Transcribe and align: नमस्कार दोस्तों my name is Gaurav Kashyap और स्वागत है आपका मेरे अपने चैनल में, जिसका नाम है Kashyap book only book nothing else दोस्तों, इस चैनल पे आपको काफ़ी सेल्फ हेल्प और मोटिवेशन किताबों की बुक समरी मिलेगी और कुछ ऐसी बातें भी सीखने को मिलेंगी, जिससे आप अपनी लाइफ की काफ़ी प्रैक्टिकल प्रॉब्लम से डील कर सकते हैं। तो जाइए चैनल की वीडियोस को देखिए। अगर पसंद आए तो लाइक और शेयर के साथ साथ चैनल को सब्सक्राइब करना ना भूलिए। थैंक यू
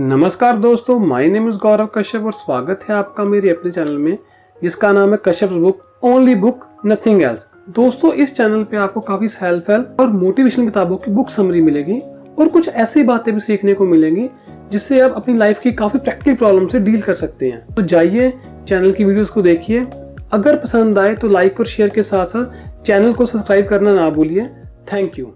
नमस्कार 0.00 0.58
दोस्तों 0.58 0.98
my 0.98 1.26
name 1.26 1.48
is 1.48 1.56
Gaurav 1.56 1.86
Kashyap 1.94 2.24
और 2.26 2.32
स्वागत 2.32 2.84
है 2.88 2.94
आपका 2.96 3.24
मेरे 3.24 3.50
अपने 3.50 3.70
चैनल 3.70 3.96
में, 3.96 4.16
जिसका 4.62 4.92
नाम 4.92 5.10
है 5.10 5.18
Kashyap 5.24 5.50
book 5.52 5.82
only 6.02 6.34
book 6.34 6.64
nothing 6.86 7.22
else 7.22 7.44
दोस्तों, 7.70 8.12
इस 8.12 8.34
चैनल 8.36 8.62
पे 8.64 8.76
आपको 8.76 9.00
काफ़ी 9.00 9.28
सेल्फ 9.28 9.68
हेल्प 9.70 9.96
और 10.00 10.06
मोटिवेशन 10.08 10.64
किताबों 10.64 10.96
की 10.96 11.10
बुक 11.10 11.30
समरी 11.30 11.60
मिलेगी 11.62 11.98
और 12.38 12.48
कुछ 12.48 12.68
ऐसी 12.68 13.02
बातें 13.02 13.32
भी 13.34 13.40
सीखने 13.40 13.74
को 13.74 13.86
मिलेंगी, 13.86 14.28
जिससे 14.72 15.00
आप 15.00 15.16
अपनी 15.16 15.36
लाइफ 15.38 15.60
की 15.60 15.72
काफ़ी 15.72 15.98
प्रैक्टिकल 15.98 16.36
प्रॉब्लम 16.36 16.68
से 16.68 16.78
डील 16.78 17.00
कर 17.02 17.14
सकते 17.16 17.46
हैं। 17.46 17.74
तो 17.74 17.82
जाइए 17.84 18.32
चैनल 18.68 18.92
की 18.92 19.04
वीडियोस 19.04 19.30
को 19.30 19.42
देखिए। 19.42 19.86
अगर 20.32 20.56
पसंद 20.56 20.98
आए 20.98 21.14
तो 21.14 21.28
लाइक 21.28 21.60
और 21.60 21.66
शेयर 21.66 21.88
के 21.88 22.02
साथ 22.04 22.26
साथ 22.28 22.82
चैनल 22.86 23.12
को 23.12 23.26
सब्सक्राइब 23.26 23.68
करना 23.68 23.94
ना 23.94 24.08
भूलिए। 24.10 24.48
थैंक 24.92 25.18
यू 25.18 25.32